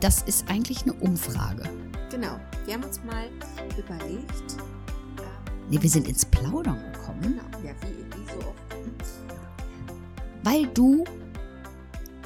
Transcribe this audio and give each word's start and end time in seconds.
Das 0.00 0.22
ist 0.22 0.48
eigentlich 0.48 0.82
eine 0.82 0.94
Umfrage. 0.94 1.62
Genau. 2.10 2.40
Wir 2.64 2.74
haben 2.74 2.84
uns 2.84 3.04
mal 3.04 3.28
überlegt. 3.78 4.56
Nee, 5.68 5.82
wir 5.82 5.90
sind 5.90 6.08
ins 6.08 6.24
Plaudern 6.24 6.82
gekommen. 6.92 7.20
Genau. 7.20 7.42
Ja, 7.62 7.74
wie, 7.82 8.06
wie 8.16 8.26
so 8.32 8.38
oft. 8.48 8.60
Weil 10.42 10.66
du 10.68 11.04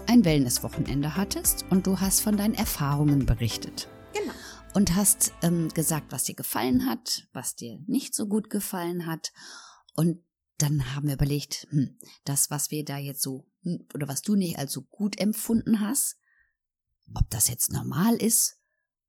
ein 0.06 0.24
Wellnesswochenende 0.24 1.16
hattest 1.16 1.64
und 1.70 1.88
du 1.88 1.98
hast 1.98 2.20
von 2.20 2.36
deinen 2.36 2.54
Erfahrungen 2.54 3.26
berichtet. 3.26 3.88
Genau. 4.12 4.34
Und 4.74 4.94
hast 4.94 5.32
ähm, 5.42 5.68
gesagt, 5.70 6.12
was 6.12 6.22
dir 6.22 6.36
gefallen 6.36 6.86
hat, 6.86 7.26
was 7.32 7.56
dir 7.56 7.80
nicht 7.88 8.14
so 8.14 8.28
gut 8.28 8.50
gefallen 8.50 9.06
hat. 9.06 9.32
Und 9.96 10.22
dann 10.58 10.94
haben 10.94 11.08
wir 11.08 11.14
überlegt, 11.14 11.66
hm, 11.70 11.98
das, 12.24 12.52
was 12.52 12.70
wir 12.70 12.84
da 12.84 12.98
jetzt 12.98 13.22
so, 13.22 13.48
hm, 13.62 13.88
oder 13.94 14.06
was 14.06 14.22
du 14.22 14.36
nicht 14.36 14.58
als 14.58 14.72
so 14.72 14.82
gut 14.82 15.18
empfunden 15.18 15.80
hast, 15.80 16.18
ob 17.12 17.28
das 17.30 17.48
jetzt 17.48 17.72
normal 17.72 18.16
ist, 18.16 18.58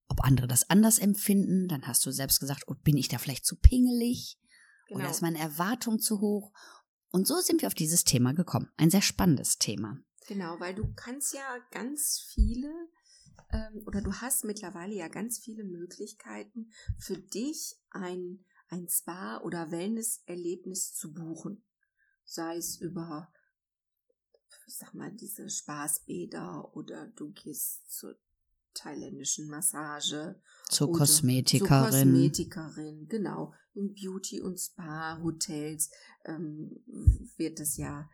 ob 0.07 0.23
andere 0.23 0.47
das 0.47 0.69
anders 0.69 0.99
empfinden. 0.99 1.67
Dann 1.67 1.87
hast 1.87 2.05
du 2.05 2.11
selbst 2.11 2.39
gesagt, 2.39 2.63
oh, 2.67 2.75
bin 2.83 2.97
ich 2.97 3.07
da 3.07 3.17
vielleicht 3.17 3.45
zu 3.45 3.55
pingelig? 3.55 4.37
Genau. 4.87 4.99
Oder 4.99 5.11
ist 5.11 5.21
meine 5.21 5.39
Erwartung 5.39 5.99
zu 5.99 6.21
hoch? 6.21 6.51
Und 7.11 7.27
so 7.27 7.39
sind 7.39 7.61
wir 7.61 7.67
auf 7.67 7.73
dieses 7.73 8.03
Thema 8.03 8.33
gekommen. 8.33 8.69
Ein 8.77 8.89
sehr 8.89 9.01
spannendes 9.01 9.57
Thema. 9.57 9.97
Genau, 10.27 10.59
weil 10.59 10.75
du 10.75 10.91
kannst 10.95 11.33
ja 11.33 11.57
ganz 11.71 12.19
viele 12.33 12.71
ähm, 13.51 13.83
oder 13.85 14.01
du 14.01 14.11
hast 14.13 14.43
mittlerweile 14.43 14.95
ja 14.95 15.07
ganz 15.07 15.39
viele 15.39 15.63
Möglichkeiten 15.63 16.71
für 16.97 17.17
dich 17.17 17.75
ein, 17.91 18.43
ein 18.69 18.87
Spa- 18.89 19.41
oder 19.41 19.71
Wellness-Erlebnis 19.71 20.93
zu 20.93 21.13
buchen. 21.13 21.63
Sei 22.25 22.57
es 22.57 22.81
über 22.81 23.31
ich 24.67 24.77
sag 24.77 24.93
mal, 24.93 25.11
diese 25.11 25.49
Spaßbäder 25.49 26.75
oder 26.75 27.07
du 27.15 27.31
gehst 27.31 27.91
zur 27.91 28.15
thailändischen 28.73 29.47
Massage. 29.47 30.35
Zur 30.69 30.91
Kosmetikerin. 30.91 31.91
Zur 31.91 31.91
Kosmetikerin, 31.91 33.07
genau. 33.07 33.53
In 33.73 33.93
Beauty- 33.93 34.41
und 34.41 34.59
Spa-Hotels 34.59 35.89
ähm, 36.25 36.83
wird 37.37 37.59
es 37.59 37.77
ja 37.77 38.09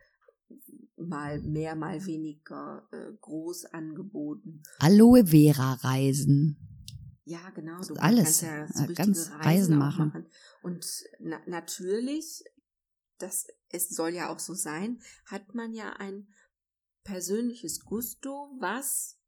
mal 0.96 1.40
mehr, 1.40 1.74
mal 1.74 2.04
weniger 2.06 2.86
äh, 2.92 3.12
groß 3.20 3.66
angeboten. 3.66 4.62
Aloe 4.78 5.26
Vera 5.26 5.74
Reisen. 5.74 6.56
Ja, 7.24 7.50
genau. 7.50 7.80
Du 7.82 7.94
alles. 7.94 8.40
kannst 8.40 8.42
ja 8.42 8.68
so 8.68 8.94
ganz 8.94 9.30
Reisen, 9.30 9.40
Reisen 9.40 9.78
machen. 9.78 10.06
machen. 10.08 10.26
Und 10.62 10.86
na 11.20 11.40
natürlich, 11.46 12.44
das, 13.18 13.46
es 13.68 13.88
soll 13.90 14.10
ja 14.10 14.32
auch 14.32 14.40
so 14.40 14.54
sein, 14.54 15.00
hat 15.26 15.54
man 15.54 15.72
ja 15.72 15.92
ein 15.94 16.26
persönliches 17.04 17.84
Gusto, 17.84 18.50
was 18.58 19.18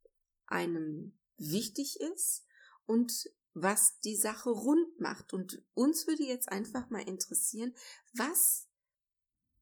einem 0.46 1.18
wichtig 1.36 2.00
ist 2.00 2.44
und 2.86 3.30
was 3.54 4.00
die 4.00 4.16
Sache 4.16 4.50
rund 4.50 5.00
macht. 5.00 5.32
Und 5.32 5.62
uns 5.74 6.06
würde 6.06 6.24
jetzt 6.24 6.50
einfach 6.50 6.90
mal 6.90 7.06
interessieren, 7.08 7.74
was 8.12 8.68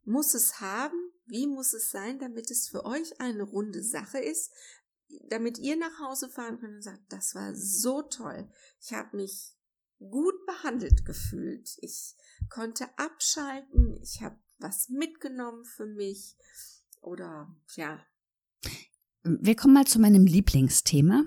muss 0.04 0.34
es 0.34 0.60
haben, 0.60 0.98
wie 1.26 1.46
muss 1.46 1.72
es 1.72 1.90
sein, 1.90 2.18
damit 2.18 2.50
es 2.50 2.68
für 2.68 2.84
euch 2.84 3.20
eine 3.20 3.44
runde 3.44 3.82
Sache 3.82 4.18
ist, 4.18 4.50
damit 5.28 5.58
ihr 5.58 5.76
nach 5.76 5.98
Hause 6.00 6.28
fahren 6.28 6.58
könnt 6.58 6.76
und 6.76 6.82
sagt, 6.82 7.12
das 7.12 7.34
war 7.34 7.54
so 7.54 8.02
toll. 8.02 8.50
Ich 8.80 8.92
habe 8.92 9.16
mich 9.16 9.54
gut 9.98 10.34
behandelt 10.46 11.04
gefühlt. 11.04 11.76
Ich 11.80 12.16
konnte 12.48 12.86
abschalten. 12.98 13.96
Ich 14.02 14.22
habe 14.22 14.38
was 14.58 14.88
mitgenommen 14.88 15.64
für 15.64 15.86
mich. 15.86 16.36
Oder 17.02 17.54
ja. 17.74 18.00
Wir 19.24 19.56
kommen 19.56 19.74
mal 19.74 19.86
zu 19.86 20.00
meinem 20.00 20.24
Lieblingsthema. 20.24 21.24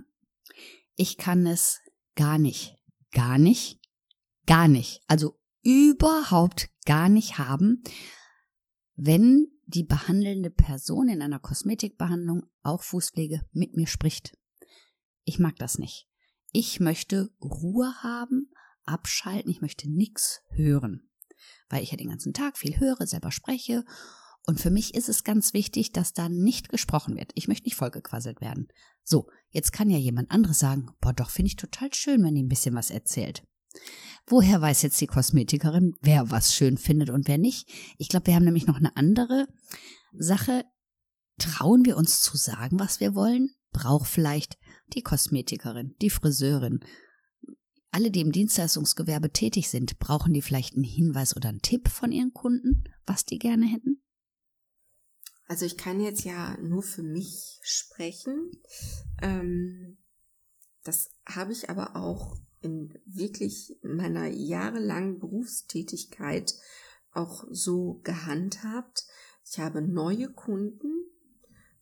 Ich 0.96 1.18
kann 1.18 1.46
es 1.46 1.82
gar 2.16 2.38
nicht, 2.38 2.78
gar 3.12 3.38
nicht, 3.38 3.80
gar 4.46 4.68
nicht, 4.68 5.04
also 5.08 5.38
überhaupt 5.64 6.70
gar 6.86 7.10
nicht 7.10 7.38
haben, 7.38 7.84
wenn 8.96 9.48
die 9.66 9.84
behandelnde 9.84 10.50
Person 10.50 11.10
in 11.10 11.22
einer 11.22 11.40
Kosmetikbehandlung, 11.40 12.44
auch 12.64 12.84
Fußpflege, 12.84 13.42
mit 13.52 13.76
mir 13.76 13.88
spricht. 13.88 14.38
Ich 15.24 15.40
mag 15.40 15.56
das 15.58 15.78
nicht. 15.80 16.08
Ich 16.52 16.80
möchte 16.80 17.32
Ruhe 17.42 17.94
haben, 18.02 18.52
abschalten, 18.84 19.52
ich 19.52 19.62
möchte 19.62 19.90
nichts 19.90 20.42
hören, 20.52 21.10
weil 21.68 21.84
ich 21.84 21.92
ja 21.92 21.98
den 21.98 22.10
ganzen 22.10 22.34
Tag 22.34 22.58
viel 22.58 22.80
höre, 22.80 23.06
selber 23.08 23.32
spreche 23.32 23.84
und 24.48 24.60
für 24.60 24.70
mich 24.70 24.94
ist 24.94 25.10
es 25.10 25.24
ganz 25.24 25.54
wichtig, 25.54 25.92
dass 25.92 26.14
da 26.14 26.30
nicht 26.30 26.70
gesprochen 26.70 27.16
wird. 27.18 27.32
Ich 27.36 27.48
möchte 27.48 27.66
nicht 27.66 27.76
vollgequasselt 27.76 28.42
werden. 28.42 28.68
So, 29.04 29.28
jetzt 29.50 29.72
kann 29.72 29.90
ja 29.90 29.98
jemand 29.98 30.32
anderes 30.32 30.60
sagen, 30.60 30.88
boah, 31.02 31.14
doch 31.14 31.30
finde 31.30 31.48
ich 31.48 31.56
total 31.56 31.94
schön, 31.94 32.24
wenn 32.24 32.36
die 32.36 32.44
ein 32.44 32.50
bisschen 32.50 32.76
was 32.76 32.90
erzählt. 32.90 33.44
Woher 34.28 34.62
weiß 34.62 34.82
jetzt 34.82 35.00
die 35.02 35.08
Kosmetikerin, 35.08 35.94
wer 36.02 36.32
was 36.32 36.54
schön 36.54 36.78
findet 36.78 37.10
und 37.10 37.28
wer 37.28 37.38
nicht? 37.38 37.70
Ich 37.98 38.10
glaube, 38.10 38.28
wir 38.28 38.36
haben 38.36 38.46
nämlich 38.46 38.68
noch 38.68 38.78
eine 38.78 38.96
andere 38.96 39.48
Sache. 40.14 40.66
Trauen 41.38 41.86
wir 41.86 41.98
uns 41.98 42.22
zu 42.22 42.38
sagen, 42.38 42.80
was 42.80 43.00
wir 43.00 43.14
wollen? 43.14 43.50
Braucht 43.72 44.08
vielleicht 44.08 44.58
die 44.94 45.02
Kosmetikerin, 45.02 45.96
die 46.02 46.10
Friseurin, 46.10 46.80
alle, 47.96 48.12
die 48.12 48.20
im 48.20 48.34
Dienstleistungsgewerbe 48.34 49.32
tätig 49.32 49.70
sind, 49.70 50.00
brauchen 50.00 50.34
die 50.34 50.42
vielleicht 50.42 50.76
einen 50.76 50.84
Hinweis 50.84 51.34
oder 51.34 51.48
einen 51.48 51.62
Tipp 51.62 51.88
von 51.88 52.12
ihren 52.12 52.34
Kunden, 52.34 52.84
was 53.06 53.24
die 53.24 53.40
gerne 53.40 53.66
hätten? 53.68 54.02
Also 55.48 55.66
ich 55.66 55.78
kann 55.78 56.00
jetzt 56.00 56.24
ja 56.24 56.58
nur 56.58 56.82
für 56.82 57.04
mich 57.04 57.60
sprechen. 57.64 58.52
Ähm, 59.22 59.98
das 60.84 61.12
habe 61.26 61.52
ich 61.52 61.70
aber 61.70 61.96
auch 61.96 62.38
in 62.62 62.94
wirklich 63.06 63.78
meiner 63.84 64.28
jahrelangen 64.28 65.20
Berufstätigkeit 65.20 66.54
auch 67.12 67.46
so 67.50 68.02
gehandhabt. 68.04 69.06
Ich 69.46 69.60
habe 69.60 69.82
neue 69.82 70.32
Kunden. 70.32 71.06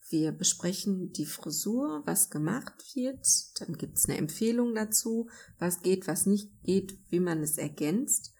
Wir 0.09 0.33
besprechen 0.33 1.11
die 1.13 1.25
Frisur, 1.25 2.03
was 2.05 2.29
gemacht 2.29 2.73
wird. 2.95 3.25
Dann 3.59 3.77
gibt 3.77 3.97
es 3.97 4.05
eine 4.05 4.17
Empfehlung 4.17 4.75
dazu, 4.75 5.29
was 5.57 5.81
geht, 5.81 6.07
was 6.07 6.25
nicht 6.25 6.51
geht, 6.63 6.99
wie 7.09 7.21
man 7.21 7.41
es 7.41 7.57
ergänzt. 7.57 8.32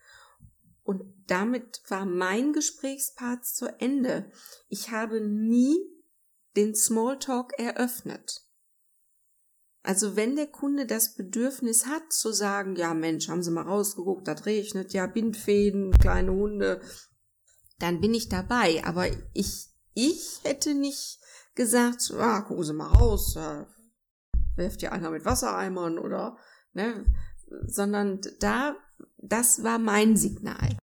Und 0.84 1.02
damit 1.26 1.82
war 1.88 2.04
mein 2.04 2.52
Gesprächspart 2.52 3.44
zu 3.44 3.66
Ende. 3.80 4.30
Ich 4.68 4.90
habe 4.90 5.20
nie 5.20 5.78
den 6.56 6.74
Smalltalk 6.74 7.58
eröffnet. 7.58 8.42
Also 9.82 10.16
wenn 10.16 10.36
der 10.36 10.46
Kunde 10.46 10.86
das 10.86 11.14
Bedürfnis 11.14 11.86
hat 11.86 12.12
zu 12.12 12.32
sagen, 12.32 12.76
ja 12.76 12.94
Mensch, 12.94 13.28
haben 13.28 13.42
Sie 13.42 13.50
mal 13.50 13.66
rausgeguckt, 13.66 14.28
das 14.28 14.46
regnet, 14.46 14.92
ja 14.92 15.06
Bindfäden, 15.06 15.92
kleine 15.92 16.32
Hunde, 16.32 16.80
dann 17.78 18.00
bin 18.00 18.14
ich 18.14 18.28
dabei. 18.28 18.82
Aber 18.84 19.06
ich, 19.34 19.68
ich 19.94 20.40
hätte 20.42 20.74
nicht 20.74 21.18
gesagt, 21.54 22.12
ah, 22.18 22.42
gucken 22.42 22.64
Sie 22.64 22.72
mal 22.72 22.88
raus, 22.88 23.36
äh, 23.36 23.64
werft 24.56 24.80
ja 24.80 24.92
einer 24.92 25.10
mit 25.10 25.24
Wassereimern 25.24 25.98
oder, 25.98 26.38
ne, 26.72 27.04
sondern 27.66 28.20
da 28.40 28.76
das 29.28 29.62
war 29.62 29.78
mein 29.78 30.16
Signal. 30.16 30.76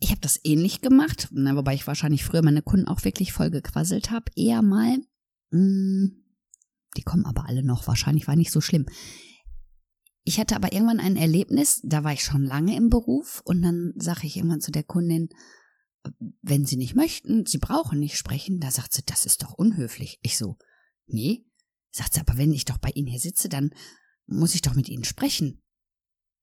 Ich 0.00 0.10
habe 0.10 0.20
das 0.20 0.40
ähnlich 0.44 0.80
gemacht, 0.80 1.28
na, 1.32 1.56
wobei 1.56 1.74
ich 1.74 1.86
wahrscheinlich 1.86 2.24
früher 2.24 2.42
meine 2.42 2.62
Kunden 2.62 2.88
auch 2.88 3.04
wirklich 3.04 3.32
voll 3.32 3.50
gequasselt 3.50 4.10
habe. 4.10 4.30
Eher 4.36 4.62
mal, 4.62 4.98
mh, 5.50 5.58
hm, 5.58 6.24
die 6.96 7.02
kommen 7.02 7.24
aber 7.24 7.46
alle 7.48 7.62
noch, 7.62 7.86
wahrscheinlich 7.86 8.26
war 8.26 8.36
nicht 8.36 8.52
so 8.52 8.60
schlimm. 8.60 8.86
Ich 10.24 10.38
hatte 10.38 10.56
aber 10.56 10.72
irgendwann 10.72 11.00
ein 11.00 11.16
Erlebnis, 11.16 11.80
da 11.84 12.04
war 12.04 12.12
ich 12.12 12.22
schon 12.22 12.44
lange 12.44 12.76
im 12.76 12.88
Beruf 12.88 13.42
und 13.44 13.62
dann 13.62 13.92
sage 13.96 14.26
ich 14.26 14.36
irgendwann 14.36 14.60
zu 14.60 14.72
der 14.72 14.84
Kundin, 14.84 15.28
wenn 16.42 16.64
Sie 16.64 16.76
nicht 16.76 16.94
möchten, 16.94 17.46
Sie 17.46 17.58
brauchen 17.58 17.98
nicht 17.98 18.16
sprechen, 18.16 18.60
da 18.60 18.70
sagt 18.70 18.92
sie, 18.92 19.02
das 19.04 19.24
ist 19.24 19.42
doch 19.42 19.52
unhöflich. 19.52 20.18
Ich 20.22 20.36
so, 20.36 20.56
nee, 21.06 21.46
sagt 21.90 22.14
sie, 22.14 22.20
aber 22.20 22.36
wenn 22.36 22.52
ich 22.52 22.64
doch 22.64 22.78
bei 22.78 22.90
Ihnen 22.90 23.08
hier 23.08 23.20
sitze, 23.20 23.48
dann 23.48 23.70
muss 24.26 24.54
ich 24.54 24.62
doch 24.62 24.74
mit 24.74 24.88
Ihnen 24.88 25.04
sprechen. 25.04 25.62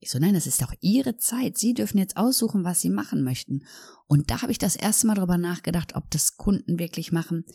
Ich 0.03 0.09
so, 0.09 0.17
nein, 0.17 0.33
das 0.33 0.47
ist 0.47 0.63
doch 0.63 0.73
Ihre 0.81 1.17
Zeit. 1.17 1.59
Sie 1.59 1.75
dürfen 1.75 1.99
jetzt 1.99 2.17
aussuchen, 2.17 2.63
was 2.63 2.81
Sie 2.81 2.89
machen 2.89 3.23
möchten. 3.23 3.65
Und 4.07 4.31
da 4.31 4.41
habe 4.41 4.51
ich 4.51 4.57
das 4.57 4.75
erste 4.75 5.05
Mal 5.05 5.13
darüber 5.13 5.37
nachgedacht, 5.37 5.95
ob 5.95 6.09
das 6.09 6.37
Kunden 6.37 6.79
wirklich 6.79 7.11
machen, 7.11 7.45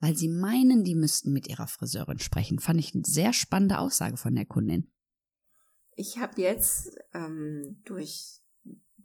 weil 0.00 0.16
sie 0.16 0.28
meinen, 0.30 0.82
die 0.82 0.94
müssten 0.94 1.30
mit 1.30 1.46
ihrer 1.46 1.66
Friseurin 1.66 2.18
sprechen. 2.18 2.58
Fand 2.58 2.80
ich 2.80 2.94
eine 2.94 3.04
sehr 3.04 3.34
spannende 3.34 3.78
Aussage 3.78 4.16
von 4.16 4.34
der 4.34 4.46
Kundin. 4.46 4.90
Ich 5.94 6.16
habe 6.16 6.40
jetzt 6.40 6.96
ähm, 7.12 7.82
durch 7.84 8.40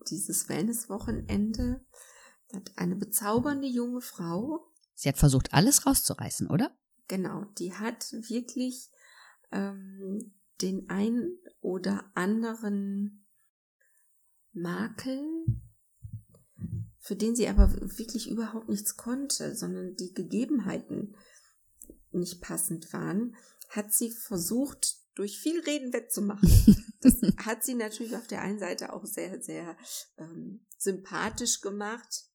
dieses 0.10 0.48
Wellness-Wochenende 0.48 1.86
eine 2.78 2.96
bezaubernde 2.96 3.68
junge 3.68 4.00
Frau. 4.00 4.72
Sie 4.94 5.10
hat 5.10 5.18
versucht, 5.18 5.54
alles 5.54 5.86
rauszureißen, 5.86 6.48
oder? 6.48 6.74
Genau, 7.10 7.44
die 7.58 7.74
hat 7.74 8.14
wirklich 8.14 8.90
ähm, 9.52 10.34
den 10.62 10.90
ein 10.90 11.30
oder 11.62 12.12
anderen 12.16 13.26
Makel, 14.54 15.22
für 17.00 17.16
den 17.16 17.36
sie 17.36 17.48
aber 17.48 17.72
wirklich 17.74 18.30
überhaupt 18.30 18.70
nichts 18.70 18.96
konnte, 18.98 19.56
sondern 19.56 19.96
die 19.96 20.14
Gegebenheiten 20.14 21.16
nicht 22.12 22.42
passend 22.42 22.92
waren, 22.94 23.36
hat 23.70 23.94
sie 23.94 24.12
versucht, 24.12 24.96
durch 25.16 25.40
viel 25.40 25.60
Reden 25.62 25.94
wettzumachen. 25.94 26.50
Das 27.02 27.22
hat 27.38 27.64
sie 27.64 27.76
natürlich 27.76 28.16
auf 28.16 28.26
der 28.26 28.42
einen 28.42 28.58
Seite 28.58 28.92
auch 28.92 29.06
sehr, 29.06 29.40
sehr 29.40 29.78
ähm, 30.18 30.66
sympathisch 30.76 31.62
gemacht. 31.62 32.26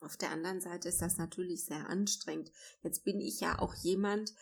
Auf 0.00 0.16
der 0.16 0.30
anderen 0.30 0.60
Seite 0.60 0.88
ist 0.88 1.00
das 1.00 1.18
natürlich 1.18 1.66
sehr 1.66 1.88
anstrengend. 1.88 2.50
Jetzt 2.82 3.04
bin 3.04 3.20
ich 3.20 3.38
ja 3.38 3.60
auch 3.60 3.76
jemand, 3.76 4.34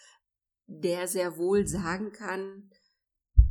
der 0.67 1.09
sehr 1.09 1.37
wohl 1.37 1.67
sagen 1.67 2.11
kann, 2.13 2.71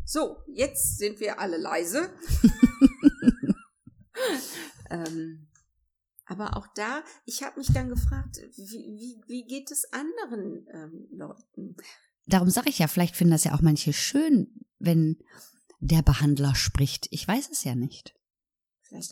so, 0.09 0.38
jetzt 0.47 0.97
sind 0.97 1.19
wir 1.19 1.39
alle 1.39 1.57
leise. 1.57 2.09
ähm, 4.89 5.47
aber 6.25 6.57
auch 6.57 6.65
da, 6.73 7.03
ich 7.25 7.44
habe 7.44 7.59
mich 7.59 7.71
dann 7.71 7.89
gefragt, 7.89 8.38
wie, 8.56 8.97
wie, 8.97 9.21
wie 9.27 9.45
geht 9.45 9.69
es 9.69 9.94
anderen 9.94 10.65
ähm, 10.73 11.07
Leuten? 11.11 11.75
Darum 12.25 12.50
sage 12.50 12.69
ich 12.69 12.79
ja, 12.79 12.88
vielleicht 12.88 13.15
finden 13.15 13.33
das 13.33 13.44
ja 13.44 13.53
auch 13.53 13.61
manche 13.61 13.94
schön, 13.94 14.65
wenn 14.79 15.19
der 15.79 16.01
Behandler 16.01 16.56
spricht. 16.56 17.07
Ich 17.11 17.27
weiß 17.27 17.51
es 17.51 17.63
ja 17.63 17.75
nicht. 17.75 18.15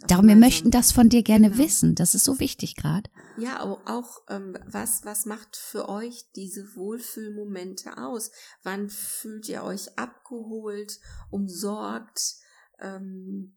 Darum, 0.07 0.27
wir 0.27 0.35
möchten 0.35 0.71
das 0.71 0.91
von 0.91 1.09
dir 1.09 1.21
gerne 1.21 1.51
genau. 1.51 1.63
wissen. 1.63 1.93
Das 1.93 2.15
ist 2.15 2.23
so 2.23 2.39
wichtig 2.39 2.75
gerade. 2.75 3.09
Ja, 3.37 3.61
auch, 3.61 3.85
auch 3.85 4.23
ähm, 4.29 4.57
was, 4.65 5.05
was 5.05 5.25
macht 5.25 5.55
für 5.55 5.87
euch 5.87 6.25
diese 6.35 6.75
Wohlfühlmomente 6.75 7.97
aus? 7.97 8.31
Wann 8.63 8.89
fühlt 8.89 9.47
ihr 9.49 9.63
euch 9.63 9.97
abgeholt, 9.97 10.99
umsorgt? 11.29 12.37
Ähm, 12.79 13.55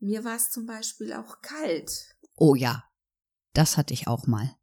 mir 0.00 0.24
war 0.24 0.36
es 0.36 0.50
zum 0.50 0.66
Beispiel 0.66 1.12
auch 1.12 1.40
kalt. 1.40 2.16
Oh 2.34 2.54
ja, 2.54 2.84
das 3.52 3.76
hatte 3.76 3.94
ich 3.94 4.08
auch 4.08 4.26
mal. 4.26 4.56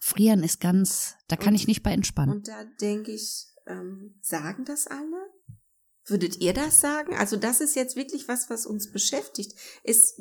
Frieren 0.00 0.42
ist 0.42 0.60
ganz, 0.60 1.16
da 1.28 1.36
kann 1.36 1.54
und, 1.54 1.60
ich 1.60 1.66
nicht 1.66 1.82
bei 1.82 1.92
entspannen. 1.92 2.36
Und 2.36 2.48
da 2.48 2.64
denke 2.80 3.12
ich, 3.12 3.46
ähm, 3.66 4.18
sagen 4.20 4.64
das 4.64 4.86
alle? 4.86 5.29
Würdet 6.10 6.40
ihr 6.40 6.52
das 6.52 6.80
sagen? 6.80 7.14
Also 7.14 7.36
das 7.36 7.60
ist 7.60 7.76
jetzt 7.76 7.96
wirklich 7.96 8.28
was, 8.28 8.50
was 8.50 8.66
uns 8.66 8.90
beschäftigt. 8.90 9.54
Ist, 9.84 10.20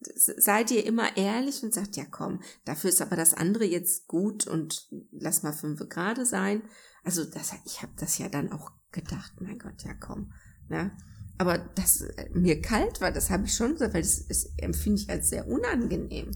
seid 0.00 0.70
ihr 0.70 0.86
immer 0.86 1.16
ehrlich 1.16 1.62
und 1.62 1.74
sagt, 1.74 1.96
ja 1.96 2.04
komm, 2.04 2.40
dafür 2.64 2.90
ist 2.90 3.02
aber 3.02 3.16
das 3.16 3.34
andere 3.34 3.64
jetzt 3.64 4.06
gut 4.06 4.46
und 4.46 4.88
lass 5.10 5.42
mal 5.42 5.52
fünf 5.52 5.86
Grad 5.88 6.24
sein. 6.26 6.62
Also 7.04 7.24
das, 7.24 7.52
ich 7.66 7.82
habe 7.82 7.92
das 7.96 8.18
ja 8.18 8.28
dann 8.28 8.52
auch 8.52 8.70
gedacht, 8.92 9.32
mein 9.40 9.58
Gott, 9.58 9.82
ja 9.84 9.94
komm. 9.94 10.32
Ne? 10.68 10.92
Aber 11.36 11.58
dass 11.58 12.04
mir 12.32 12.60
kalt 12.60 13.00
war, 13.00 13.12
das 13.12 13.30
habe 13.30 13.46
ich 13.46 13.54
schon 13.54 13.72
gesagt, 13.72 13.94
weil 13.94 14.02
das, 14.02 14.26
das 14.26 14.52
empfinde 14.56 15.02
ich 15.02 15.10
als 15.10 15.30
sehr 15.30 15.46
unangenehm. 15.46 16.30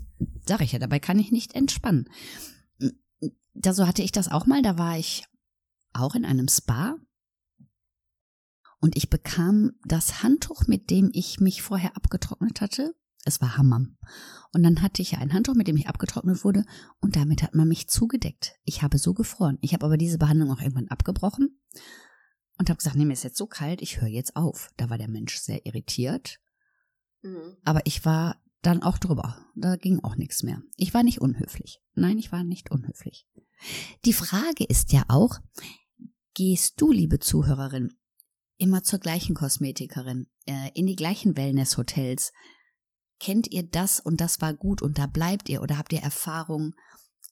Sag 0.46 0.60
ich 0.60 0.72
ja, 0.72 0.78
dabei 0.78 1.00
kann 1.00 1.18
ich 1.18 1.32
nicht 1.32 1.54
entspannen. 1.54 2.08
Da 3.54 3.74
so 3.74 3.86
hatte 3.86 4.02
ich 4.02 4.12
das 4.12 4.28
auch 4.28 4.46
mal, 4.46 4.62
da 4.62 4.78
war 4.78 4.98
ich 4.98 5.24
auch 5.92 6.14
in 6.14 6.24
einem 6.24 6.48
Spa 6.48 6.96
und 8.82 8.96
ich 8.96 9.08
bekam 9.08 9.73
das 9.84 10.25
Handtuch, 10.25 10.67
mit 10.67 10.90
dem 10.90 11.11
ich 11.14 11.40
mich 11.40 11.62
vorher 11.62 11.96
abgetrocknet 11.96 12.61
hatte. 12.61 12.94
Es 13.25 13.40
war 13.40 13.56
Hammam. 13.56 13.96
Und 14.52 14.64
dann 14.64 14.82
hatte 14.82 15.00
ich 15.02 15.12
ja 15.12 15.19
ein 15.19 15.32
Handtuch, 15.32 15.55
mit 15.55 15.69
dem 15.69 15.76
ich 15.76 15.87
abgetrocknet 15.87 16.44
wurde, 16.44 16.64
und 17.00 17.14
damit 17.14 17.44
hat 17.44 17.55
man 17.55 17.69
mich 17.69 17.88
zugedeckt. 17.88 18.56
Ich 18.64 18.82
habe 18.82 18.99
so 18.99 19.14
gefroren. 19.14 19.56
Ich 19.61 19.73
habe 19.73 19.87
aber 19.87 19.96
diese 19.96 20.19
Behandlung 20.19 20.50
auch 20.50 20.61
irgendwann 20.61 20.88
abgebrochen 20.88 21.61
und 22.58 22.69
habe 22.69 22.79
gesagt, 22.79 22.96
nee, 22.96 23.05
mir 23.05 23.12
ist 23.12 23.23
jetzt 23.23 23.38
so 23.38 23.46
kalt, 23.46 23.81
ich 23.82 24.00
höre 24.00 24.08
jetzt 24.08 24.34
auf. 24.34 24.70
Da 24.76 24.90
war 24.90 24.99
der 24.99 25.08
Mensch 25.08 25.38
sehr 25.38 25.64
irritiert. 25.64 26.40
Mhm. 27.23 27.56
Aber 27.64 27.87
ich 27.87 28.05
war 28.05 28.43
dann 28.62 28.82
auch 28.82 28.99
drüber. 28.99 29.38
Da 29.55 29.76
ging 29.76 30.00
auch 30.00 30.17
nichts 30.17 30.43
mehr. 30.43 30.61
Ich 30.76 30.93
war 30.93 31.05
nicht 31.05 31.20
unhöflich. 31.20 31.81
Nein, 31.94 32.19
ich 32.19 32.32
war 32.32 32.43
nicht 32.43 32.73
unhöflich. 32.73 33.29
Die 34.05 34.12
Frage 34.12 34.64
ist 34.64 34.93
ja 34.93 35.05
auch, 35.06 35.38
gehst 36.34 36.81
du, 36.81 36.90
liebe 36.90 37.20
Zuhörerin, 37.20 37.93
immer 38.62 38.84
zur 38.84 39.00
gleichen 39.00 39.34
Kosmetikerin, 39.34 40.28
äh, 40.46 40.70
in 40.74 40.86
die 40.86 40.94
gleichen 40.94 41.36
Wellness-Hotels. 41.36 42.32
Kennt 43.18 43.50
ihr 43.50 43.64
das 43.64 43.98
und 43.98 44.20
das 44.20 44.40
war 44.40 44.54
gut 44.54 44.82
und 44.82 44.98
da 44.98 45.08
bleibt 45.08 45.48
ihr 45.48 45.62
oder 45.62 45.78
habt 45.78 45.92
ihr 45.92 46.00
Erfahrungen 46.00 46.76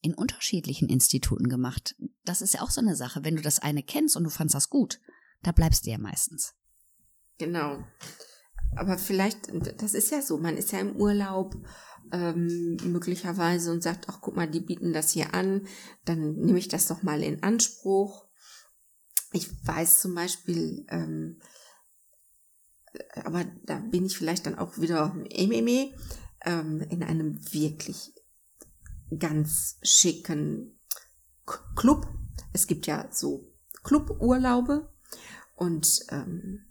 in 0.02 0.12
unterschiedlichen 0.12 0.88
Instituten 0.88 1.48
gemacht? 1.48 1.94
Das 2.24 2.42
ist 2.42 2.54
ja 2.54 2.62
auch 2.62 2.70
so 2.70 2.80
eine 2.80 2.96
Sache. 2.96 3.22
Wenn 3.22 3.36
du 3.36 3.42
das 3.42 3.60
eine 3.60 3.84
kennst 3.84 4.16
und 4.16 4.24
du 4.24 4.30
fandst 4.30 4.56
das 4.56 4.70
gut, 4.70 5.00
da 5.42 5.52
bleibst 5.52 5.86
du 5.86 5.90
ja 5.90 5.98
meistens. 5.98 6.54
Genau. 7.38 7.78
Aber 8.74 8.98
vielleicht, 8.98 9.52
das 9.80 9.94
ist 9.94 10.10
ja 10.10 10.22
so, 10.22 10.36
man 10.38 10.56
ist 10.56 10.72
ja 10.72 10.80
im 10.80 10.96
Urlaub 10.96 11.54
ähm, 12.12 12.76
möglicherweise 12.82 13.70
und 13.70 13.84
sagt, 13.84 14.08
ach 14.08 14.20
guck 14.20 14.34
mal, 14.34 14.50
die 14.50 14.60
bieten 14.60 14.92
das 14.92 15.12
hier 15.12 15.32
an, 15.32 15.68
dann 16.04 16.34
nehme 16.34 16.58
ich 16.58 16.66
das 16.66 16.88
doch 16.88 17.04
mal 17.04 17.22
in 17.22 17.44
Anspruch 17.44 18.29
ich 19.32 19.48
weiß 19.66 20.00
zum 20.00 20.14
Beispiel, 20.14 20.84
ähm, 20.88 21.40
aber 23.14 23.44
da 23.64 23.78
bin 23.78 24.06
ich 24.06 24.16
vielleicht 24.16 24.46
dann 24.46 24.58
auch 24.58 24.78
wieder 24.78 25.14
Ememe, 25.30 25.92
ähm, 26.44 26.80
in 26.80 27.02
einem 27.02 27.38
wirklich 27.52 28.12
ganz 29.18 29.78
schicken 29.82 30.78
Club. 31.76 32.06
Es 32.52 32.66
gibt 32.66 32.86
ja 32.86 33.08
so 33.12 33.52
Cluburlaube 33.82 34.92
und 35.56 36.00
ähm, 36.10 36.66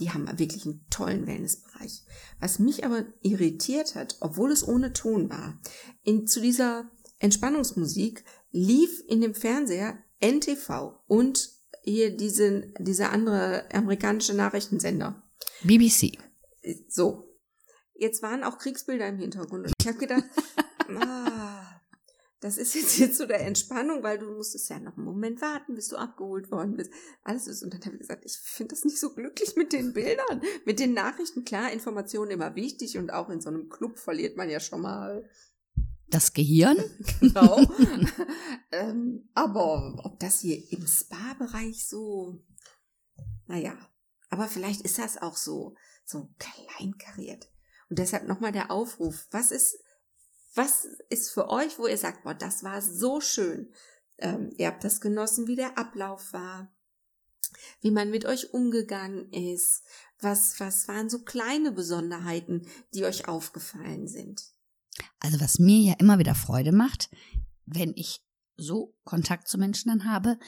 die 0.00 0.10
haben 0.10 0.26
wirklich 0.38 0.66
einen 0.66 0.84
tollen 0.90 1.26
Wellnessbereich. 1.26 2.04
Was 2.40 2.58
mich 2.58 2.84
aber 2.84 3.04
irritiert 3.22 3.94
hat, 3.94 4.16
obwohl 4.20 4.50
es 4.50 4.66
ohne 4.66 4.92
Ton 4.92 5.30
war, 5.30 5.60
in, 6.02 6.26
zu 6.26 6.40
dieser 6.40 6.90
Entspannungsmusik 7.20 8.24
lief 8.50 9.02
in 9.06 9.20
dem 9.20 9.34
Fernseher 9.34 9.98
NTV 10.20 11.00
und 11.06 11.53
hier 11.82 12.16
diese, 12.16 12.72
diese 12.78 13.10
andere 13.10 13.68
amerikanische 13.72 14.34
Nachrichtensender. 14.34 15.22
BBC. 15.62 16.18
So. 16.88 17.30
Jetzt 17.94 18.22
waren 18.22 18.42
auch 18.42 18.58
Kriegsbilder 18.58 19.06
im 19.06 19.18
Hintergrund. 19.18 19.66
Und 19.66 19.72
ich 19.80 19.86
habe 19.86 19.98
gedacht, 19.98 20.24
ah, 21.00 21.80
das 22.40 22.58
ist 22.58 22.74
jetzt 22.74 22.90
hier 22.90 23.10
zu 23.10 23.26
der 23.26 23.40
Entspannung, 23.40 24.02
weil 24.02 24.18
du 24.18 24.26
musstest 24.26 24.68
ja 24.68 24.78
noch 24.78 24.96
einen 24.96 25.06
Moment 25.06 25.40
warten, 25.40 25.74
bis 25.74 25.88
du 25.88 25.96
abgeholt 25.96 26.50
worden 26.50 26.76
bist. 26.76 26.90
Alles 27.22 27.46
ist. 27.46 27.62
Und 27.62 27.72
dann 27.72 27.80
habe 27.82 27.94
ich 27.94 28.00
gesagt, 28.00 28.24
ich 28.26 28.36
finde 28.36 28.74
das 28.74 28.84
nicht 28.84 28.98
so 28.98 29.14
glücklich 29.14 29.56
mit 29.56 29.72
den 29.72 29.92
Bildern, 29.92 30.42
mit 30.64 30.78
den 30.78 30.92
Nachrichten. 30.92 31.44
Klar, 31.44 31.72
Informationen 31.72 32.32
immer 32.32 32.54
wichtig 32.54 32.98
und 32.98 33.12
auch 33.12 33.30
in 33.30 33.40
so 33.40 33.48
einem 33.48 33.68
Club 33.68 33.98
verliert 33.98 34.36
man 34.36 34.50
ja 34.50 34.60
schon 34.60 34.82
mal 34.82 35.28
das 36.14 36.32
Gehirn? 36.32 36.76
Genau. 37.20 37.60
ähm, 38.72 39.28
aber 39.34 40.00
ob 40.04 40.18
das 40.20 40.40
hier 40.40 40.62
im 40.72 40.86
Spa-Bereich 40.86 41.86
so, 41.86 42.42
naja, 43.46 43.76
aber 44.30 44.48
vielleicht 44.48 44.82
ist 44.82 44.98
das 44.98 45.16
auch 45.20 45.36
so, 45.36 45.76
so 46.04 46.30
kleinkariert. 46.38 47.50
Und 47.88 47.98
deshalb 47.98 48.26
nochmal 48.26 48.52
der 48.52 48.70
Aufruf. 48.70 49.26
Was 49.30 49.50
ist, 49.50 49.78
was 50.54 50.86
ist 51.08 51.30
für 51.30 51.50
euch, 51.50 51.78
wo 51.78 51.86
ihr 51.86 51.98
sagt, 51.98 52.24
boah, 52.24 52.34
das 52.34 52.62
war 52.62 52.80
so 52.82 53.20
schön. 53.20 53.72
Ähm, 54.18 54.50
ihr 54.56 54.68
habt 54.68 54.84
das 54.84 55.00
genossen, 55.00 55.46
wie 55.46 55.56
der 55.56 55.78
Ablauf 55.78 56.32
war, 56.32 56.72
wie 57.80 57.90
man 57.90 58.10
mit 58.10 58.24
euch 58.24 58.52
umgegangen 58.54 59.30
ist. 59.32 59.82
Was, 60.20 60.58
was 60.60 60.88
waren 60.88 61.10
so 61.10 61.22
kleine 61.22 61.72
Besonderheiten, 61.72 62.66
die 62.94 63.04
euch 63.04 63.28
aufgefallen 63.28 64.08
sind? 64.08 64.54
Also 65.20 65.40
was 65.40 65.58
mir 65.58 65.78
ja 65.78 65.94
immer 65.98 66.18
wieder 66.18 66.34
Freude 66.34 66.72
macht, 66.72 67.10
wenn 67.66 67.92
ich 67.96 68.20
so 68.56 68.94
Kontakt 69.04 69.48
zu 69.48 69.58
Menschen 69.58 69.88
dann 69.88 70.04
habe, 70.04 70.38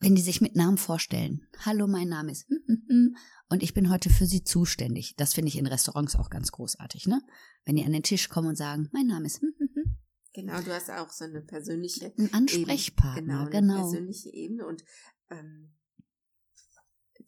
wenn 0.00 0.14
die 0.14 0.22
sich 0.22 0.40
mit 0.40 0.56
Namen 0.56 0.78
vorstellen. 0.78 1.46
Hallo, 1.64 1.86
mein 1.86 2.08
Name 2.08 2.32
ist 2.32 2.46
und 3.48 3.62
ich 3.62 3.74
bin 3.74 3.90
heute 3.90 4.10
für 4.10 4.26
Sie 4.26 4.44
zuständig. 4.44 5.14
Das 5.16 5.34
finde 5.34 5.48
ich 5.48 5.58
in 5.58 5.66
Restaurants 5.66 6.16
auch 6.16 6.30
ganz 6.30 6.52
großartig, 6.52 7.06
ne? 7.06 7.22
Wenn 7.64 7.76
die 7.76 7.84
an 7.84 7.92
den 7.92 8.02
Tisch 8.02 8.28
kommen 8.28 8.48
und 8.48 8.56
sagen, 8.56 8.88
mein 8.92 9.06
Name 9.06 9.26
ist 9.26 9.42
Genau, 10.34 10.60
du 10.60 10.74
hast 10.74 10.90
auch 10.90 11.10
so 11.10 11.24
eine 11.24 11.40
persönliche 11.40 12.12
Ein 12.18 12.32
Ansprechpartner, 12.34 13.46
Ebene. 13.46 13.50
Genau, 13.50 13.50
genau. 13.50 13.74
Eine 13.74 13.82
persönliche 13.84 14.28
Ebene 14.28 14.66
und 14.66 14.84
ähm, 15.30 15.74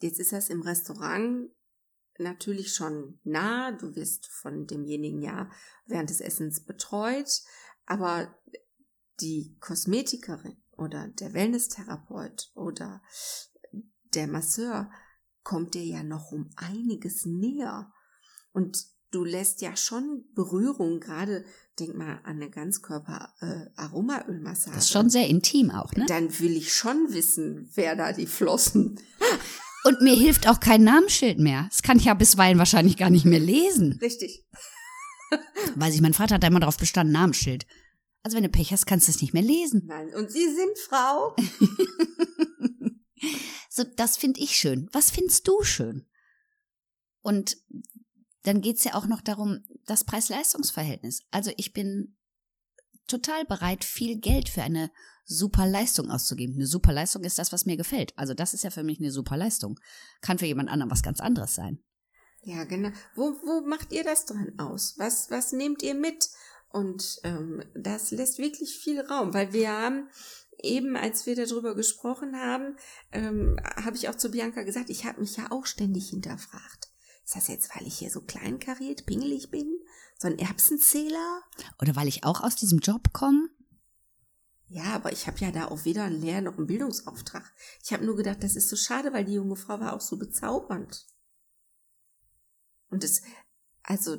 jetzt 0.02 0.21
ist 0.21 0.33
das 0.33 0.50
im 0.50 0.61
Restaurant 0.61 1.50
natürlich 2.18 2.75
schon 2.75 3.20
nah. 3.25 3.72
Du 3.72 3.94
wirst 3.94 4.26
von 4.26 4.66
demjenigen 4.66 5.22
ja 5.22 5.50
während 5.87 6.10
des 6.10 6.20
Essens 6.20 6.64
betreut. 6.64 7.42
Aber 7.87 8.34
die 9.20 9.56
Kosmetikerin 9.60 10.56
oder 10.76 11.08
der 11.08 11.32
Wellness-Therapeut 11.32 12.50
oder 12.54 13.00
der 14.14 14.26
Masseur 14.26 14.90
kommt 15.42 15.75
dir 15.75 15.84
ja 15.84 16.02
noch 16.02 16.32
um 16.32 16.50
einiges 16.56 17.25
näher. 17.25 17.92
Und 18.52 18.84
du 19.10 19.25
lässt 19.25 19.62
ja 19.62 19.75
schon 19.76 20.26
Berührung, 20.34 21.00
gerade 21.00 21.44
denk 21.78 21.94
mal 21.94 22.20
an 22.25 22.37
eine 22.37 22.50
Ganzkörper-Aromaölmassage. 22.50 24.75
Das 24.75 24.84
ist 24.84 24.90
schon 24.90 25.08
sehr 25.10 25.28
intim 25.28 25.70
auch, 25.70 25.92
ne? 25.92 26.06
Dann 26.06 26.38
will 26.40 26.56
ich 26.56 26.75
schon 26.75 27.12
wissen, 27.12 27.70
wer 27.75 27.94
da 27.96 28.12
die 28.12 28.26
Flossen. 28.26 29.00
Und 29.88 30.02
mir 30.02 30.14
hilft 30.14 30.47
auch 30.47 30.61
kein 30.61 30.85
Namensschild 30.85 31.38
mehr. 31.38 31.66
Das 31.71 31.80
kann 31.80 31.97
ich 31.97 32.04
ja 32.04 32.12
bisweilen 32.12 32.59
wahrscheinlich 32.59 32.99
gar 32.99 33.09
nicht 33.09 33.25
mehr 33.25 33.40
lesen. 33.40 33.99
Richtig. 34.02 34.45
Weiß 35.76 35.95
ich, 35.95 36.02
mein 36.02 36.12
Vater 36.12 36.35
hat 36.35 36.42
da 36.42 36.49
immer 36.49 36.61
drauf 36.61 36.76
bestanden, 36.76 37.14
Namensschild. 37.14 37.64
Also 38.23 38.37
wenn 38.37 38.45
du 38.45 38.50
Pech 38.50 38.71
hast, 38.71 38.85
kannst 38.85 39.09
du 39.09 39.12
es 39.12 39.23
nicht 39.23 39.33
mehr 39.33 39.42
lesen. 39.42 39.85
Nein, 39.87 40.14
und 40.14 40.30
Sie 40.30 40.45
sind 40.45 40.78
Frau. 40.78 41.35
so, 43.71 43.83
das 43.97 44.18
finde 44.18 44.40
ich 44.40 44.57
schön. 44.57 44.90
Was 44.92 45.11
findest 45.11 45.49
du 45.49 45.62
schön? 45.62 46.07
Und 47.23 47.57
dann 48.42 48.61
geht's 48.61 48.85
ja 48.85 48.92
auch 48.92 49.07
noch 49.07 49.23
darum, 49.23 49.64
das 49.87 50.04
Preis-Leistungs-Verhältnis. 50.04 51.23
Also 51.30 51.50
ich 51.57 51.73
bin 51.73 52.17
total 53.08 53.44
bereit, 53.44 53.84
viel 53.84 54.18
Geld 54.18 54.48
für 54.48 54.62
eine 54.62 54.90
super 55.24 55.66
Leistung 55.66 56.10
auszugeben. 56.10 56.54
Eine 56.54 56.66
super 56.66 56.92
Leistung 56.92 57.24
ist 57.24 57.38
das, 57.38 57.52
was 57.52 57.66
mir 57.66 57.76
gefällt. 57.76 58.16
Also 58.16 58.34
das 58.34 58.54
ist 58.54 58.64
ja 58.64 58.70
für 58.70 58.82
mich 58.82 58.98
eine 58.98 59.10
super 59.10 59.36
Leistung. 59.36 59.78
Kann 60.20 60.38
für 60.38 60.46
jemand 60.46 60.70
anderen 60.70 60.90
was 60.90 61.02
ganz 61.02 61.20
anderes 61.20 61.54
sein. 61.54 61.82
Ja, 62.42 62.64
genau. 62.64 62.90
Wo, 63.14 63.34
wo 63.44 63.66
macht 63.66 63.92
ihr 63.92 64.04
das 64.04 64.24
dran 64.24 64.52
aus? 64.58 64.94
Was, 64.96 65.30
was 65.30 65.52
nehmt 65.52 65.82
ihr 65.82 65.94
mit? 65.94 66.30
Und 66.70 67.18
ähm, 67.24 67.62
das 67.74 68.10
lässt 68.10 68.38
wirklich 68.38 68.78
viel 68.78 69.00
Raum, 69.00 69.34
weil 69.34 69.52
wir 69.52 69.70
haben 69.70 70.08
eben, 70.62 70.96
als 70.96 71.26
wir 71.26 71.34
darüber 71.34 71.74
gesprochen 71.74 72.36
haben, 72.36 72.76
ähm, 73.12 73.58
habe 73.84 73.96
ich 73.96 74.08
auch 74.08 74.16
zu 74.16 74.30
Bianca 74.30 74.62
gesagt, 74.62 74.90
ich 74.90 75.04
habe 75.04 75.20
mich 75.20 75.36
ja 75.36 75.50
auch 75.50 75.66
ständig 75.66 76.10
hinterfragt. 76.10 76.88
Ist 77.28 77.37
das 77.37 77.49
jetzt, 77.49 77.76
weil 77.76 77.87
ich 77.87 77.99
hier 77.99 78.08
so 78.08 78.23
kleinkariert, 78.23 79.04
pingelig 79.04 79.50
bin? 79.50 79.68
So 80.16 80.28
ein 80.28 80.38
Erbsenzähler? 80.38 81.42
Oder 81.78 81.94
weil 81.94 82.08
ich 82.08 82.25
auch 82.25 82.40
aus 82.40 82.56
diesem 82.56 82.78
Job 82.78 83.12
komme? 83.12 83.50
Ja, 84.68 84.94
aber 84.94 85.12
ich 85.12 85.26
habe 85.26 85.37
ja 85.40 85.50
da 85.50 85.66
auch 85.66 85.85
weder 85.85 86.04
einen 86.04 86.23
Lehr- 86.23 86.40
noch 86.40 86.56
einen 86.56 86.66
Bildungsauftrag. 86.66 87.44
Ich 87.85 87.92
habe 87.92 88.06
nur 88.06 88.16
gedacht, 88.16 88.42
das 88.42 88.56
ist 88.56 88.70
so 88.70 88.76
schade, 88.76 89.12
weil 89.12 89.26
die 89.26 89.35
junge 89.35 89.56
Frau 89.56 89.78
war 89.78 89.92
auch 89.92 90.00
so 90.00 90.16
bezaubernd. 90.16 91.06
Und 92.88 93.04
es, 93.04 93.20
also 93.82 94.16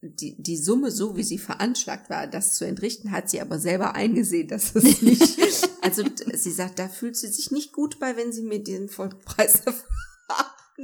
die, 0.00 0.42
die 0.42 0.58
Summe, 0.58 0.90
so 0.90 1.16
wie 1.16 1.22
sie 1.22 1.38
veranschlagt 1.38 2.10
war, 2.10 2.26
das 2.26 2.56
zu 2.56 2.66
entrichten, 2.66 3.12
hat 3.12 3.30
sie 3.30 3.40
aber 3.40 3.60
selber 3.60 3.94
eingesehen, 3.94 4.48
dass 4.48 4.74
es 4.74 5.02
nicht. 5.02 5.38
also 5.82 6.02
sie 6.34 6.50
sagt, 6.50 6.80
da 6.80 6.88
fühlt 6.88 7.16
sie 7.16 7.28
sich 7.28 7.52
nicht 7.52 7.72
gut 7.72 8.00
bei, 8.00 8.16
wenn 8.16 8.32
sie 8.32 8.42
mir 8.42 8.60
den 8.60 8.88
Vollpreis 8.88 9.62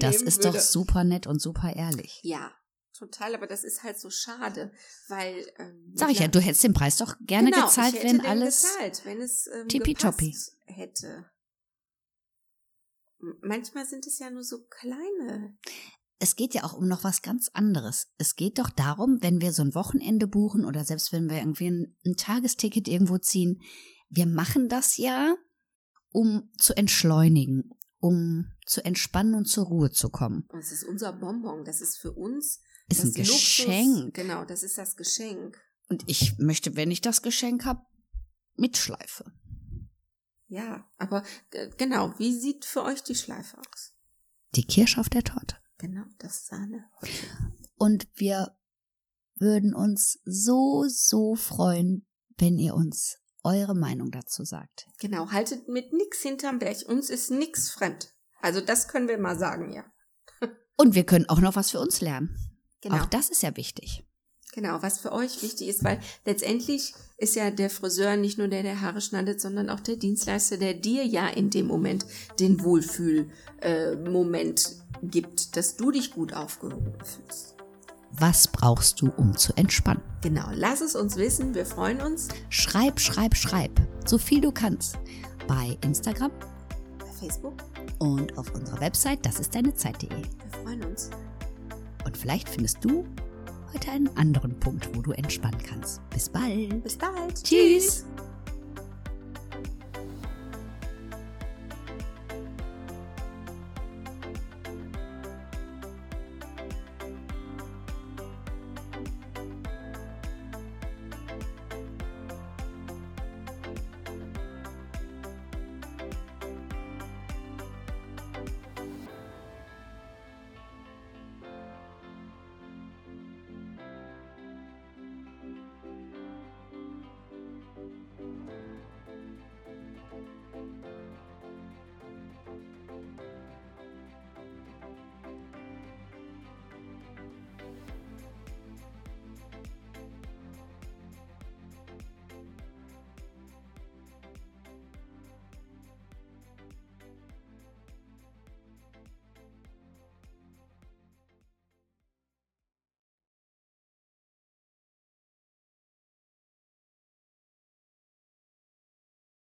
Das 0.00 0.22
ist 0.22 0.44
würde. 0.44 0.58
doch 0.58 0.60
super 0.64 1.04
nett 1.04 1.26
und 1.26 1.40
super 1.40 1.74
ehrlich. 1.74 2.20
Ja, 2.22 2.52
total, 2.92 3.34
aber 3.34 3.46
das 3.46 3.64
ist 3.64 3.82
halt 3.82 3.98
so 3.98 4.10
schade, 4.10 4.72
weil. 5.08 5.46
Ähm, 5.58 5.92
Sag 5.94 6.10
ich 6.10 6.18
ja, 6.18 6.28
du 6.28 6.40
hättest 6.40 6.64
den 6.64 6.74
Preis 6.74 6.96
doch 6.96 7.16
gerne 7.20 7.50
genau, 7.50 7.66
gezahlt, 7.66 7.94
ich 7.94 8.00
hätte 8.00 8.08
wenn 8.08 8.18
den 8.18 8.26
alles. 8.26 8.62
Gezahlt, 8.62 9.04
wenn 9.04 9.20
es 9.20 9.46
ähm, 9.46 9.68
tippitoppi. 9.68 10.36
hätte. 10.66 11.30
Manchmal 13.42 13.86
sind 13.86 14.06
es 14.06 14.18
ja 14.18 14.30
nur 14.30 14.44
so 14.44 14.64
kleine. 14.66 15.56
Es 16.18 16.36
geht 16.36 16.54
ja 16.54 16.64
auch 16.64 16.74
um 16.74 16.88
noch 16.88 17.04
was 17.04 17.22
ganz 17.22 17.50
anderes. 17.52 18.08
Es 18.18 18.36
geht 18.36 18.58
doch 18.58 18.70
darum, 18.70 19.18
wenn 19.20 19.40
wir 19.40 19.52
so 19.52 19.62
ein 19.62 19.74
Wochenende 19.74 20.26
buchen 20.26 20.64
oder 20.64 20.84
selbst 20.84 21.12
wenn 21.12 21.28
wir 21.28 21.38
irgendwie 21.38 21.70
ein, 21.70 21.96
ein 22.06 22.16
Tagesticket 22.16 22.88
irgendwo 22.88 23.18
ziehen, 23.18 23.60
wir 24.08 24.26
machen 24.26 24.68
das 24.68 24.96
ja, 24.96 25.34
um 26.12 26.50
zu 26.58 26.74
entschleunigen, 26.74 27.70
um 27.98 28.50
zu 28.66 28.84
entspannen 28.84 29.34
und 29.34 29.46
zur 29.46 29.66
Ruhe 29.66 29.90
zu 29.90 30.08
kommen. 30.10 30.48
Es 30.58 30.72
ist 30.72 30.84
unser 30.84 31.12
Bonbon. 31.12 31.64
Das 31.64 31.80
ist 31.80 31.98
für 31.98 32.12
uns 32.12 32.60
Ist 32.88 33.04
ein 33.04 33.12
das 33.14 33.28
Luxus- 33.28 33.64
Geschenk. 33.66 34.14
Genau, 34.14 34.44
das 34.44 34.62
ist 34.62 34.78
das 34.78 34.96
Geschenk. 34.96 35.58
Und 35.88 36.04
ich 36.06 36.38
möchte, 36.38 36.76
wenn 36.76 36.90
ich 36.90 37.00
das 37.00 37.22
Geschenk 37.22 37.64
habe, 37.64 37.82
mitschleife. 38.56 39.32
Ja, 40.48 40.88
aber 40.98 41.22
äh, 41.50 41.70
genau, 41.76 42.14
wie 42.18 42.32
sieht 42.38 42.64
für 42.64 42.82
euch 42.84 43.02
die 43.02 43.14
Schleife 43.14 43.58
aus? 43.58 43.94
Die 44.54 44.64
Kirsche 44.64 45.00
auf 45.00 45.08
der 45.08 45.24
Torte. 45.24 45.56
Genau, 45.78 46.04
das 46.18 46.46
Sahne. 46.46 46.84
Und 47.76 48.08
wir 48.14 48.56
würden 49.34 49.74
uns 49.74 50.20
so, 50.24 50.84
so 50.88 51.34
freuen, 51.34 52.06
wenn 52.38 52.58
ihr 52.58 52.74
uns 52.74 53.18
eure 53.46 53.74
Meinung 53.74 54.10
dazu 54.10 54.44
sagt. 54.44 54.88
Genau, 54.98 55.30
haltet 55.30 55.68
mit 55.68 55.92
nix 55.92 56.20
hinterm 56.20 56.58
Berg. 56.58 56.78
Uns 56.86 57.08
ist 57.08 57.30
nix 57.30 57.70
fremd. 57.70 58.12
Also 58.42 58.60
das 58.60 58.88
können 58.88 59.08
wir 59.08 59.18
mal 59.18 59.38
sagen, 59.38 59.72
ja. 59.72 59.84
Und 60.76 60.94
wir 60.94 61.04
können 61.04 61.28
auch 61.28 61.40
noch 61.40 61.56
was 61.56 61.70
für 61.70 61.80
uns 61.80 62.00
lernen. 62.00 62.36
Genau. 62.82 62.96
Auch 62.96 63.06
das 63.06 63.30
ist 63.30 63.42
ja 63.42 63.56
wichtig. 63.56 64.04
Genau, 64.52 64.82
was 64.82 64.98
für 64.98 65.12
euch 65.12 65.42
wichtig 65.42 65.68
ist, 65.68 65.84
weil 65.84 66.00
letztendlich 66.24 66.94
ist 67.18 67.36
ja 67.36 67.50
der 67.50 67.68
Friseur 67.68 68.16
nicht 68.16 68.38
nur 68.38 68.48
der, 68.48 68.62
der 68.62 68.80
Haare 68.80 69.02
schneidet, 69.02 69.38
sondern 69.40 69.68
auch 69.68 69.80
der 69.80 69.96
Dienstleister, 69.96 70.56
der 70.56 70.72
dir 70.74 71.04
ja 71.04 71.28
in 71.28 71.50
dem 71.50 71.66
Moment 71.66 72.06
den 72.40 72.64
Wohlfühl-Moment 72.64 74.66
äh, 74.66 75.06
gibt, 75.06 75.56
dass 75.56 75.76
du 75.76 75.90
dich 75.90 76.12
gut 76.12 76.32
aufgehoben 76.32 76.94
fühlst. 77.04 77.55
Was 78.12 78.48
brauchst 78.48 79.00
du, 79.02 79.10
um 79.16 79.36
zu 79.36 79.52
entspannen? 79.56 80.02
Genau, 80.22 80.46
lass 80.54 80.80
es 80.80 80.94
uns 80.96 81.16
wissen, 81.16 81.54
wir 81.54 81.66
freuen 81.66 82.00
uns 82.00 82.28
Schreib, 82.48 82.98
schreib, 82.98 83.36
schreib. 83.36 83.70
So 84.06 84.18
viel 84.18 84.40
du 84.40 84.50
kannst. 84.52 84.98
Bei 85.46 85.76
Instagram 85.82 86.30
bei 86.98 87.06
Facebook. 87.28 87.54
und 87.98 88.36
auf 88.38 88.52
unserer 88.54 88.80
Website, 88.80 89.24
das 89.24 89.38
ist 89.38 89.54
deine 89.54 89.74
Zeit.de. 89.74 90.08
Wir 90.10 90.60
freuen 90.62 90.84
uns. 90.84 91.10
Und 92.04 92.16
vielleicht 92.16 92.48
findest 92.48 92.84
du 92.84 93.04
heute 93.74 93.90
einen 93.90 94.08
anderen 94.16 94.58
Punkt, 94.58 94.88
wo 94.96 95.02
du 95.02 95.12
entspannen 95.12 95.60
kannst. 95.62 96.00
Bis 96.10 96.28
bald. 96.28 96.82
Bis 96.82 96.96
bald. 96.96 97.42
Tschüss. 97.42 98.04